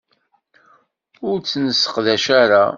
Ur 1.27 1.37
tt-nesseqdac 1.39 2.25
ara. 2.41 2.63